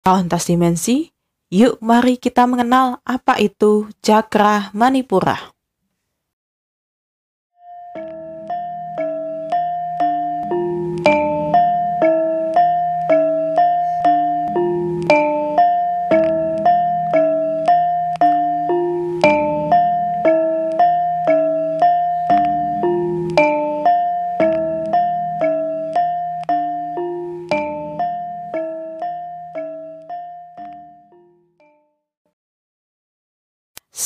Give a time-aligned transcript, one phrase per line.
[0.00, 1.12] Kauntas dimensi,
[1.52, 5.52] yuk mari kita mengenal apa itu Cakra Manipura.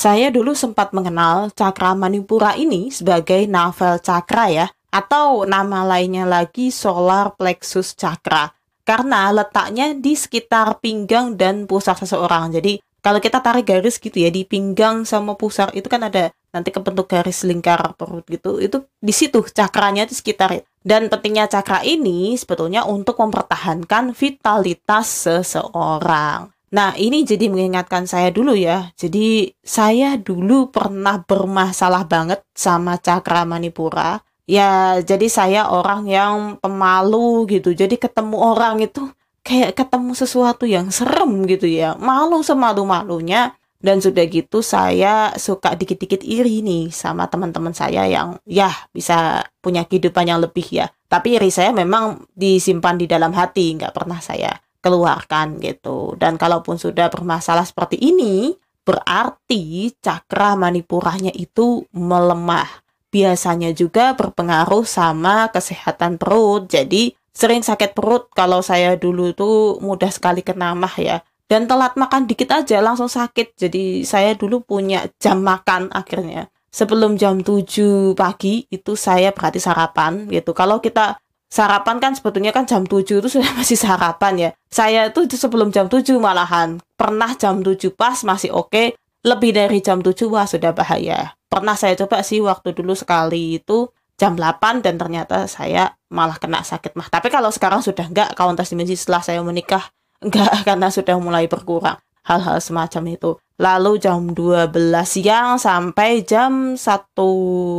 [0.04, 6.68] Saya dulu sempat mengenal Cakra Manipura ini sebagai novel Cakra ya, atau nama lainnya lagi
[6.68, 8.52] Solar Plexus Cakra.
[8.84, 12.52] Karena letaknya di sekitar pinggang dan pusar seseorang.
[12.52, 16.68] Jadi kalau kita tarik garis gitu ya di pinggang sama pusar itu kan ada nanti
[16.68, 18.60] kebentuk garis lingkar perut gitu.
[18.60, 20.68] Itu di situ cakranya di sekitar itu.
[20.84, 26.53] Dan pentingnya cakra ini sebetulnya untuk mempertahankan vitalitas seseorang.
[26.74, 28.90] Nah, ini jadi mengingatkan saya dulu ya.
[28.98, 34.18] Jadi, saya dulu pernah bermasalah banget sama cakra manipura.
[34.42, 37.70] Ya, jadi saya orang yang pemalu gitu.
[37.78, 39.06] Jadi ketemu orang itu
[39.46, 41.94] kayak ketemu sesuatu yang serem gitu ya.
[41.94, 43.54] Malu semalu-malunya.
[43.84, 49.84] Dan sudah gitu saya suka dikit-dikit iri nih sama teman-teman saya yang ya bisa punya
[49.84, 50.88] kehidupan yang lebih ya.
[51.04, 56.12] Tapi iri saya memang disimpan di dalam hati, nggak pernah saya keluarkan gitu.
[56.20, 58.52] Dan kalaupun sudah bermasalah seperti ini,
[58.84, 62.68] berarti cakra manipuranya itu melemah.
[63.08, 66.68] Biasanya juga berpengaruh sama kesehatan perut.
[66.68, 71.24] Jadi sering sakit perut kalau saya dulu tuh mudah sekali kena mah ya.
[71.48, 73.56] Dan telat makan dikit aja langsung sakit.
[73.56, 76.52] Jadi saya dulu punya jam makan akhirnya.
[76.74, 80.50] Sebelum jam 7 pagi itu saya berarti sarapan gitu.
[80.50, 81.22] Kalau kita
[81.54, 84.50] sarapan kan sebetulnya kan jam 7 itu sudah masih sarapan ya.
[84.66, 86.82] Saya itu sebelum jam 7 malahan.
[86.98, 88.74] Pernah jam 7 pas masih oke.
[88.74, 88.98] Okay.
[89.24, 91.38] Lebih dari jam 7 wah sudah bahaya.
[91.46, 93.88] Pernah saya coba sih waktu dulu sekali itu
[94.18, 97.08] jam 8 dan ternyata saya malah kena sakit mah.
[97.08, 99.88] Tapi kalau sekarang sudah enggak kawan dimensi setelah saya menikah
[100.26, 103.30] enggak karena sudah mulai berkurang hal-hal semacam itu.
[103.56, 104.74] Lalu jam 12
[105.06, 106.82] siang sampai jam 1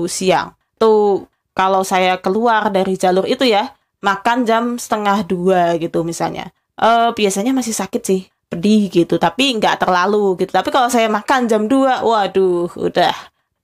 [0.08, 0.56] siang.
[0.80, 3.72] Tuh kalau saya keluar dari jalur itu ya
[4.04, 6.52] makan jam setengah dua gitu misalnya.
[6.76, 8.22] Uh, biasanya masih sakit sih
[8.52, 10.52] pedih gitu tapi nggak terlalu gitu.
[10.54, 13.16] Tapi kalau saya makan jam 2 waduh udah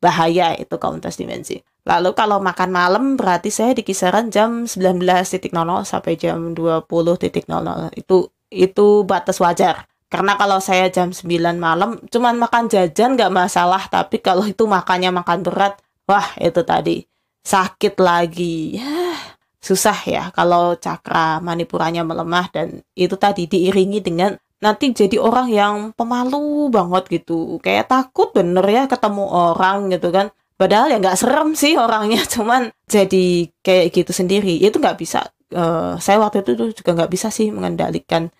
[0.01, 1.61] bahaya itu kauntas dimensi.
[1.85, 5.49] Lalu kalau makan malam berarti saya di kisaran jam 19.00
[5.85, 8.17] sampai jam 20.00 itu
[8.51, 9.87] itu batas wajar.
[10.11, 11.23] Karena kalau saya jam 9
[11.55, 17.10] malam cuman makan jajan nggak masalah tapi kalau itu makannya makan berat wah itu tadi
[17.41, 18.77] sakit lagi.
[18.79, 19.17] Ya,
[19.61, 25.75] susah ya kalau cakra manipuranya melemah dan itu tadi diiringi dengan nanti jadi orang yang
[25.97, 27.57] pemalu banget gitu.
[27.61, 30.29] Kayak takut bener ya ketemu orang gitu kan.
[30.57, 34.61] Padahal ya nggak serem sih orangnya, cuman jadi kayak gitu sendiri.
[34.61, 35.25] Itu nggak bisa.
[35.51, 38.31] Uh, saya waktu itu juga nggak bisa sih mengendalikan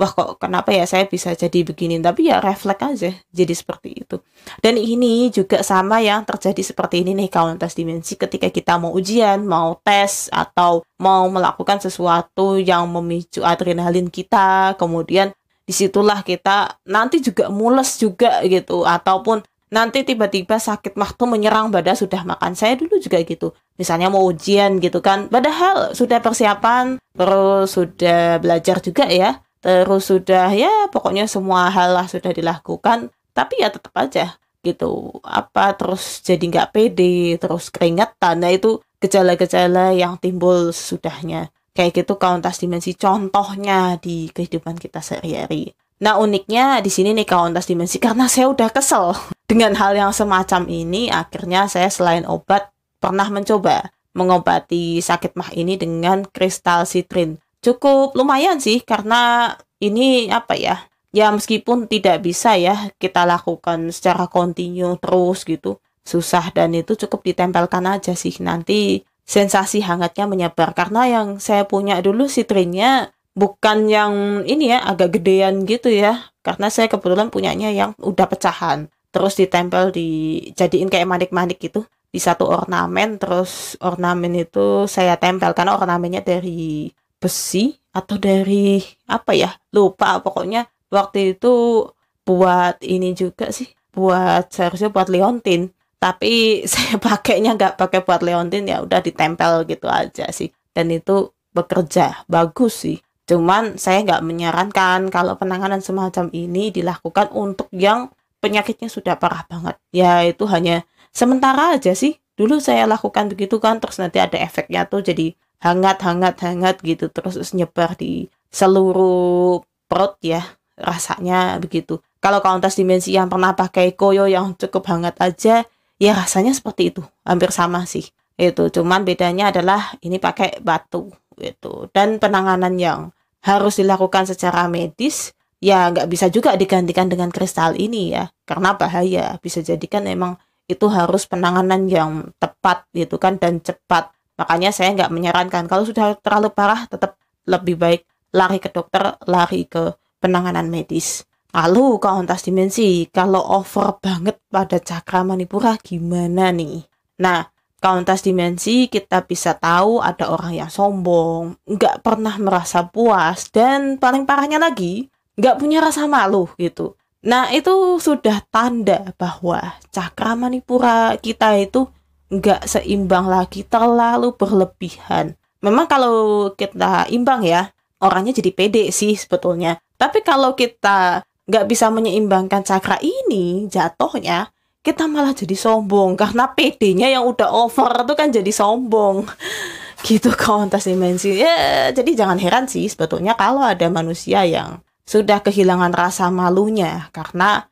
[0.00, 2.00] wah kok kenapa ya saya bisa jadi begini?
[2.00, 4.16] Tapi ya refleks aja jadi seperti itu.
[4.64, 8.16] Dan ini juga sama yang terjadi seperti ini nih kawan tes dimensi.
[8.16, 15.36] Ketika kita mau ujian mau tes atau mau melakukan sesuatu yang memicu adrenalin kita kemudian
[15.68, 18.88] di situlah kita nanti juga mules juga gitu.
[18.88, 22.56] Ataupun nanti tiba-tiba sakit mah tuh menyerang badan sudah makan.
[22.56, 23.52] Saya dulu juga gitu.
[23.76, 25.28] Misalnya mau ujian gitu kan.
[25.28, 32.08] Padahal sudah persiapan terus sudah belajar juga ya terus sudah ya pokoknya semua hal lah
[32.08, 35.20] sudah dilakukan tapi ya tetap aja gitu.
[35.24, 38.44] Apa terus jadi nggak pede terus keringetan.
[38.44, 41.48] Nah itu gejala-gejala yang timbul sesudahnya.
[41.72, 45.72] Kayak gitu kauntas dimensi contohnya di kehidupan kita sehari-hari.
[46.00, 49.16] Nah uniknya di sini nih kauntas dimensi karena saya udah kesel
[49.50, 55.78] dengan hal yang semacam ini akhirnya saya selain obat pernah mencoba mengobati sakit mah ini
[55.78, 60.76] dengan kristal sitrin cukup lumayan sih karena ini apa ya
[61.12, 67.22] ya meskipun tidak bisa ya kita lakukan secara kontinu terus gitu susah dan itu cukup
[67.22, 68.34] ditempelkan aja sih.
[68.42, 70.72] Nanti sensasi hangatnya menyebar.
[70.74, 76.32] Karena yang saya punya dulu sitrinnya bukan yang ini ya agak gedean gitu ya.
[76.40, 78.88] Karena saya kebetulan punyanya yang udah pecahan.
[79.10, 83.20] Terus ditempel dijadiin kayak manik-manik gitu di satu ornamen.
[83.20, 86.90] Terus ornamen itu saya tempel karena ornamennya dari
[87.20, 91.84] besi atau dari apa ya lupa pokoknya waktu itu
[92.24, 95.70] buat ini juga sih buat seharusnya buat leontin
[96.00, 96.32] tapi
[96.72, 102.24] saya pakainya nggak pakai buat leontin ya udah ditempel gitu aja sih dan itu bekerja
[102.30, 102.98] bagus sih
[103.30, 108.10] Cuman saya nggak menyarankan kalau penanganan semacam ini dilakukan untuk yang
[108.42, 109.78] penyakitnya sudah parah banget.
[109.94, 110.82] Ya itu hanya
[111.14, 112.18] sementara aja sih.
[112.34, 117.08] Dulu saya lakukan begitu kan, terus nanti ada efeknya tuh jadi hangat, hangat, hangat gitu,
[117.12, 120.42] terus, nyebar di seluruh perut ya,
[120.80, 122.00] rasanya begitu.
[122.20, 125.64] Kalau kauntas dimensi yang pernah pakai koyo yang cukup hangat aja,
[126.00, 128.08] ya rasanya seperti itu, hampir sama sih.
[128.40, 131.92] Itu cuman bedanya adalah ini pakai batu gitu.
[131.92, 133.12] Dan penanganan yang
[133.44, 138.32] harus dilakukan secara medis ya nggak bisa juga digantikan dengan kristal ini ya.
[138.48, 139.36] Karena bahaya.
[139.44, 144.08] Bisa jadikan memang itu harus penanganan yang tepat gitu kan dan cepat
[144.40, 145.68] makanya saya nggak menyarankan.
[145.68, 151.28] Kalau sudah terlalu parah tetap lebih baik lari ke dokter lari ke penanganan medis.
[151.52, 156.86] Lalu kauntas dimensi kalau over banget pada cakra manipura gimana nih?
[157.20, 157.44] Nah
[157.80, 164.28] Kauntas dimensi kita bisa tahu ada orang yang sombong, nggak pernah merasa puas, dan paling
[164.28, 165.08] parahnya lagi,
[165.40, 167.00] nggak punya rasa malu gitu.
[167.24, 171.88] Nah itu sudah tanda bahwa cakra manipura kita itu
[172.30, 175.34] nggak seimbang lagi, terlalu berlebihan.
[175.60, 177.68] Memang kalau kita imbang ya,
[178.00, 179.76] orangnya jadi pede sih sebetulnya.
[180.00, 184.48] Tapi kalau kita nggak bisa menyeimbangkan cakra ini, jatuhnya
[184.80, 189.28] kita malah jadi sombong karena PD-nya yang udah over itu kan jadi sombong
[190.08, 195.92] gitu kontes dimensi ya jadi jangan heran sih sebetulnya kalau ada manusia yang sudah kehilangan
[195.92, 197.68] rasa malunya karena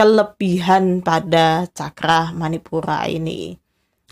[0.00, 3.60] kelebihan pada cakra manipura ini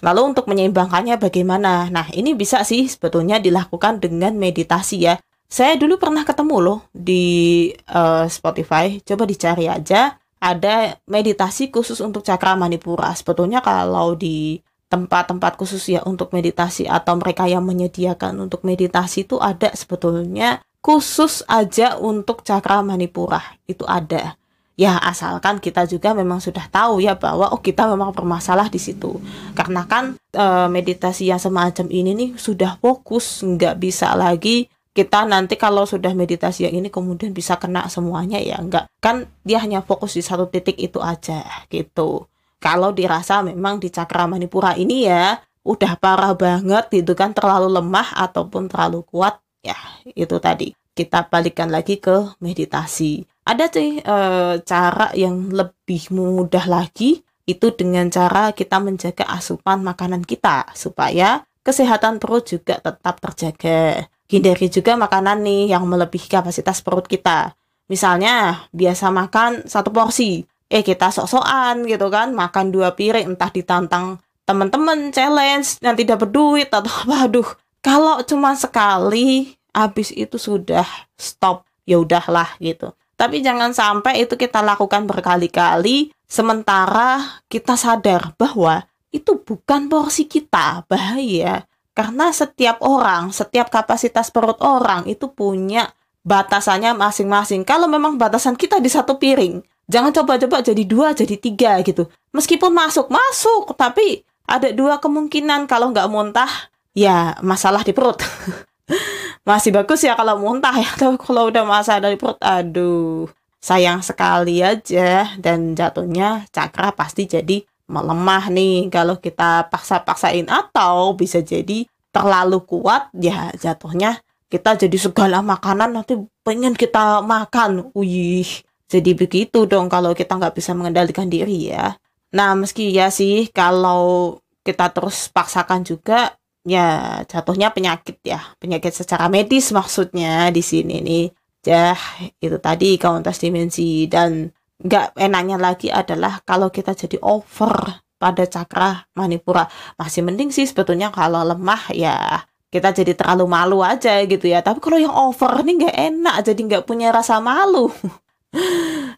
[0.05, 5.17] lalu untuk menyeimbangkannya bagaimana nah ini bisa sih sebetulnya dilakukan dengan meditasi ya
[5.49, 12.21] saya dulu pernah ketemu loh di uh, Spotify coba dicari aja ada meditasi khusus untuk
[12.21, 13.09] cakra manipura.
[13.17, 14.61] Sebetulnya kalau di
[14.93, 21.41] tempat-tempat khusus ya untuk meditasi atau mereka yang menyediakan untuk meditasi itu ada sebetulnya khusus
[21.49, 23.41] aja untuk cakra manipura.
[23.65, 24.37] Itu ada.
[24.75, 29.23] Ya asalkan kita juga memang sudah tahu ya bahwa oh kita memang bermasalah di situ.
[29.55, 35.59] Karena kan e, meditasi yang semacam ini nih sudah fokus, nggak bisa lagi kita nanti
[35.59, 40.15] kalau sudah meditasi yang ini kemudian bisa kena semuanya ya enggak kan dia hanya fokus
[40.15, 42.31] di satu titik itu aja gitu.
[42.63, 45.37] Kalau dirasa memang di cakra manipura ini ya
[45.67, 49.77] udah parah banget gitu kan terlalu lemah ataupun terlalu kuat ya
[50.15, 50.71] itu tadi.
[50.95, 54.17] Kita balikan lagi ke meditasi ada sih e,
[54.65, 62.17] cara yang lebih mudah lagi itu dengan cara kita menjaga asupan makanan kita supaya kesehatan
[62.17, 67.53] perut juga tetap terjaga Hindari juga makanan nih yang melebihi kapasitas perut kita.
[67.93, 70.49] Misalnya, biasa makan satu porsi.
[70.73, 74.19] Eh, kita sok-sokan gitu kan, makan dua piring, entah ditantang
[74.49, 77.29] teman-teman challenge, nanti dapat duit atau apa.
[77.29, 77.49] Aduh,
[77.85, 80.89] kalau cuma sekali, habis itu sudah
[81.21, 81.69] stop.
[81.85, 82.97] Ya udahlah gitu.
[83.15, 88.83] Tapi jangan sampai itu kita lakukan berkali-kali, sementara kita sadar bahwa
[89.15, 91.63] itu bukan porsi kita, bahaya.
[91.95, 95.95] Karena setiap orang, setiap kapasitas perut orang itu punya
[96.27, 97.63] batasannya masing-masing.
[97.63, 102.11] Kalau memang batasan kita di satu piring, jangan coba-coba jadi dua, jadi tiga gitu.
[102.35, 106.51] Meskipun masuk, masuk, tapi ada dua kemungkinan kalau nggak muntah,
[106.99, 108.19] ya masalah di perut.
[109.49, 113.29] Masih bagus ya kalau muntah ya, tapi kalau udah masalah di perut, aduh,
[113.61, 115.33] sayang sekali aja.
[115.37, 118.89] Dan jatuhnya cakra pasti jadi melemah nih.
[118.89, 125.99] Kalau kita paksa-paksain atau bisa jadi terlalu kuat ya jatuhnya kita jadi segala makanan.
[125.99, 126.15] Nanti
[126.47, 127.91] pengen kita makan.
[127.97, 128.47] Wih
[128.89, 131.97] jadi begitu dong kalau kita nggak bisa mengendalikan diri ya.
[132.37, 138.41] Nah meski ya sih kalau kita terus paksakan juga ya jatuhnya penyakit ya.
[138.59, 141.25] Penyakit secara medis maksudnya di sini nih.
[141.65, 141.97] Ya
[142.41, 144.09] itu tadi kauntas dimensi.
[144.09, 144.49] Dan
[144.81, 149.69] nggak enaknya lagi adalah kalau kita jadi over pada cakra manipura.
[150.01, 152.43] Masih mending sih sebetulnya kalau lemah ya
[152.73, 154.65] kita jadi terlalu malu aja gitu ya.
[154.65, 157.93] Tapi kalau yang over nih nggak enak jadi nggak punya rasa malu.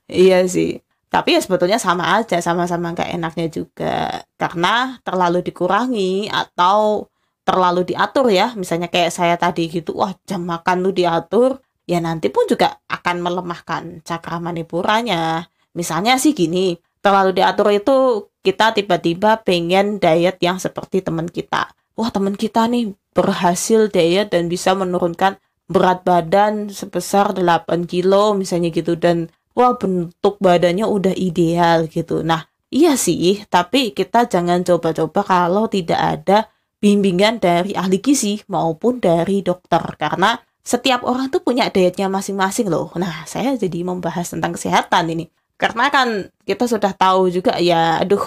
[0.06, 0.80] Iya sih.
[1.12, 4.24] Tapi ya sebetulnya sama aja sama-sama nggak enaknya juga.
[4.40, 7.08] Karena terlalu dikurangi atau
[7.46, 12.26] terlalu diatur ya misalnya kayak saya tadi gitu wah jam makan lu diatur ya nanti
[12.34, 17.96] pun juga akan melemahkan cakra manipuranya Misalnya sih gini, terlalu diatur itu
[18.40, 21.68] kita tiba-tiba pengen diet yang seperti teman kita.
[21.92, 25.36] Wah teman kita nih berhasil diet dan bisa menurunkan
[25.68, 32.24] berat badan sebesar 8 kilo misalnya gitu dan wah bentuk badannya udah ideal gitu.
[32.24, 36.48] Nah iya sih tapi kita jangan coba-coba kalau tidak ada
[36.80, 42.90] bimbingan dari ahli gizi maupun dari dokter karena setiap orang tuh punya dietnya masing-masing loh.
[42.98, 45.30] Nah, saya jadi membahas tentang kesehatan ini.
[45.54, 48.20] Karena kan kita sudah tahu juga ya, aduh,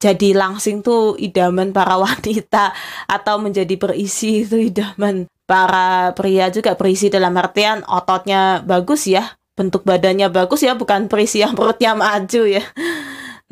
[0.00, 2.72] jadi langsing tuh idaman para wanita
[3.06, 9.84] atau menjadi berisi itu idaman para pria juga berisi dalam artian ototnya bagus ya, bentuk
[9.84, 12.64] badannya bagus ya, bukan berisi yang perutnya maju ya.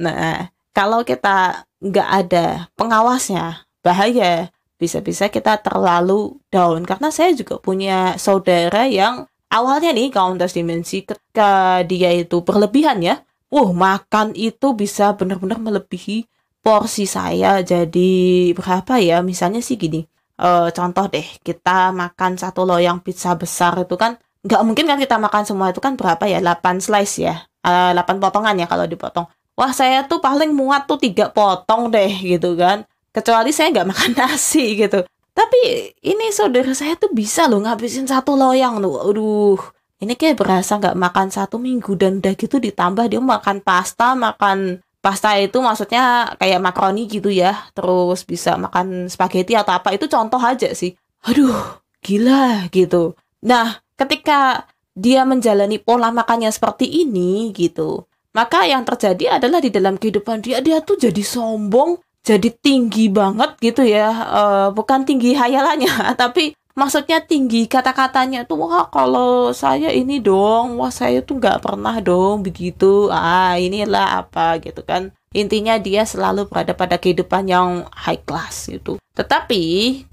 [0.01, 4.49] Nah, kalau kita nggak ada pengawasnya, bahaya.
[4.81, 6.89] Bisa-bisa kita terlalu down.
[6.89, 13.21] Karena saya juga punya saudara yang awalnya nih countess dimensi ketika dia itu berlebihan ya
[13.51, 16.25] uh makan itu bisa benar-benar melebihi
[16.63, 17.61] porsi saya.
[17.61, 19.21] Jadi berapa ya?
[19.21, 20.07] Misalnya sih gini
[20.41, 25.21] uh, contoh deh kita makan satu loyang pizza besar itu kan nggak mungkin kan kita
[25.21, 26.39] makan semua itu kan berapa ya?
[26.41, 27.35] 8 slice ya?
[27.61, 29.27] Uh, 8 potongan ya kalau dipotong.
[29.59, 34.13] Wah saya tuh paling muat tuh tiga potong deh gitu kan kecuali saya nggak makan
[34.21, 35.03] nasi gitu.
[35.31, 35.61] Tapi
[36.05, 39.61] ini saudara saya tuh bisa loh ngabisin satu loyang tuh aduh
[40.03, 44.83] ini kayak berasa nggak makan satu minggu dan udah gitu ditambah dia makan pasta makan
[45.01, 50.41] pasta itu maksudnya kayak makaroni gitu ya terus bisa makan spaghetti atau apa itu contoh
[50.43, 50.93] aja sih.
[51.25, 53.17] Aduh gila gitu.
[53.47, 54.67] Nah ketika
[54.99, 60.63] dia menjalani pola makannya seperti ini gitu maka yang terjadi adalah di dalam kehidupan dia
[60.63, 64.09] dia tuh jadi sombong jadi tinggi banget gitu ya.
[64.29, 65.91] Uh, bukan tinggi hayalannya
[66.23, 71.97] tapi maksudnya tinggi kata-katanya tuh wah kalau saya ini dong wah saya tuh nggak pernah
[72.01, 73.09] dong begitu.
[73.11, 75.13] Ah inilah apa gitu kan.
[75.31, 79.63] Intinya dia selalu berada pada kehidupan yang high class gitu tetapi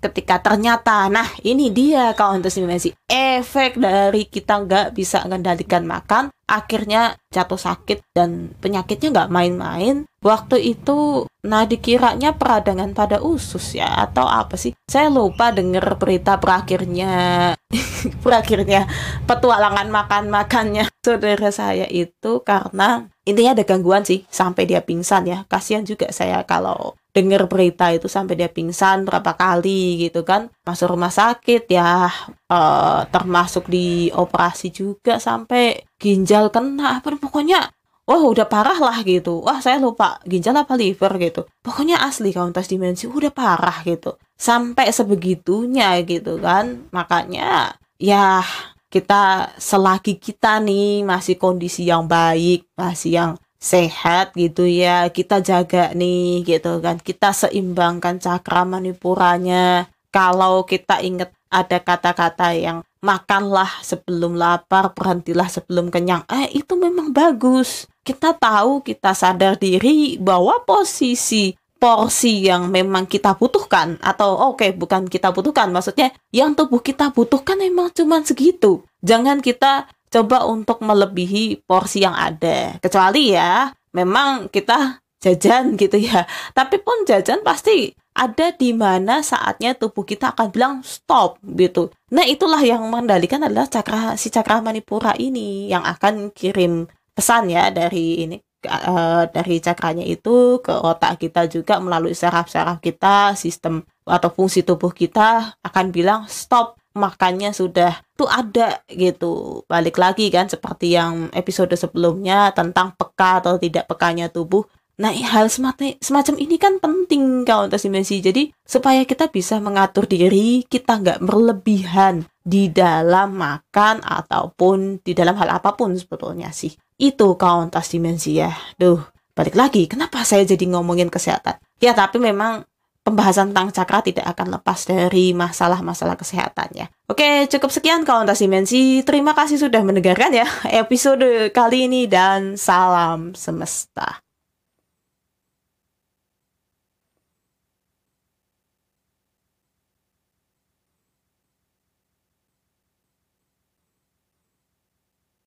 [0.02, 7.20] ketika ternyata nah ini dia kawan dimensi efek dari kita nggak bisa mengendalikan makan akhirnya
[7.28, 10.08] jatuh sakit dan penyakitnya nggak main-main.
[10.24, 14.74] Waktu itu, nah dikiranya peradangan pada usus ya atau apa sih?
[14.88, 17.54] Saya lupa dengar berita berakhirnya
[18.24, 18.88] berakhirnya
[19.28, 25.44] petualangan makan-makannya saudara saya itu karena intinya ada gangguan sih sampai dia pingsan ya.
[25.52, 30.54] Kasihan juga saya kalau dengar berita itu sampai dia pingsan berapa kali gitu kan.
[30.62, 32.06] Masuk rumah sakit ya
[32.54, 37.02] uh, termasuk di operasi juga sampai ginjal kena.
[37.02, 37.74] Apa pokoknya
[38.06, 39.42] wah udah parah lah gitu.
[39.42, 41.50] Wah saya lupa ginjal apa liver gitu.
[41.66, 44.14] Pokoknya asli kauntas dimensi udah parah gitu.
[44.38, 46.86] Sampai sebegitunya gitu kan.
[46.94, 48.46] Makanya ya
[48.88, 55.94] kita selagi kita nih masih kondisi yang baik masih yang sehat gitu ya kita jaga
[55.94, 57.02] nih gitu kan.
[57.02, 59.90] Kita seimbangkan cakra manipuranya.
[60.14, 66.26] Kalau kita ingat ada kata-kata yang makanlah sebelum lapar berhentilah sebelum kenyang.
[66.32, 67.86] Eh itu memang bagus.
[68.02, 74.74] Kita tahu kita sadar diri bahwa posisi porsi yang memang kita butuhkan atau oke okay,
[74.74, 78.82] bukan kita butuhkan maksudnya yang tubuh kita butuhkan memang cuma segitu.
[79.06, 82.80] Jangan kita coba untuk melebihi porsi yang ada.
[82.80, 86.26] Kecuali ya, memang kita jajan gitu ya.
[86.54, 91.94] Tapi pun jajan pasti ada di mana saatnya tubuh kita akan bilang stop gitu.
[92.10, 97.70] Nah, itulah yang mengendalikan adalah cakra si cakra manipura ini yang akan kirim pesan ya
[97.70, 104.30] dari ini uh, dari cakranya itu ke otak kita juga melalui saraf-saraf kita, sistem atau
[104.34, 109.64] fungsi tubuh kita akan bilang stop makannya sudah tuh ada gitu.
[109.70, 114.66] Balik lagi kan seperti yang episode sebelumnya tentang peka atau tidak pekanya tubuh.
[114.98, 118.18] Nah hal semacam ini kan penting kau untuk dimensi.
[118.18, 125.38] Jadi supaya kita bisa mengatur diri kita nggak berlebihan di dalam makan ataupun di dalam
[125.38, 126.74] hal apa pun sebetulnya sih.
[126.98, 128.50] Itu kauntas dimensi ya.
[128.74, 128.98] Duh
[129.38, 131.62] balik lagi kenapa saya jadi ngomongin kesehatan?
[131.78, 132.66] Ya tapi memang
[133.08, 136.92] pembahasan tentang cakra tidak akan lepas dari masalah-masalah kesehatannya.
[137.08, 139.00] Oke, cukup sekian kawan dimensi.
[139.08, 140.48] Terima kasih sudah mendengarkan ya
[140.84, 144.27] episode kali ini dan salam semesta.